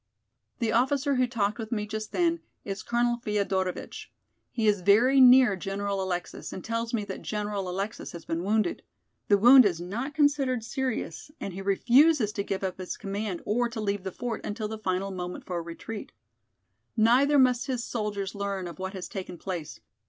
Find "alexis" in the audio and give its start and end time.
6.01-6.51, 7.69-8.11